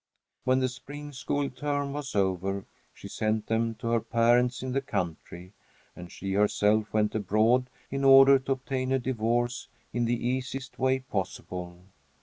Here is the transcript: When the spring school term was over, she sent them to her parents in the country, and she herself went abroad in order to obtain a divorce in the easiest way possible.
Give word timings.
When 0.45 0.57
the 0.61 0.67
spring 0.67 1.11
school 1.11 1.51
term 1.51 1.93
was 1.93 2.15
over, 2.15 2.65
she 2.91 3.07
sent 3.07 3.45
them 3.45 3.75
to 3.75 3.89
her 3.89 3.99
parents 3.99 4.63
in 4.63 4.71
the 4.71 4.81
country, 4.81 5.53
and 5.95 6.11
she 6.11 6.33
herself 6.33 6.91
went 6.91 7.13
abroad 7.13 7.69
in 7.91 8.03
order 8.03 8.39
to 8.39 8.53
obtain 8.53 8.91
a 8.91 8.97
divorce 8.97 9.67
in 9.93 10.05
the 10.05 10.27
easiest 10.27 10.79
way 10.79 11.01
possible. 11.01 11.81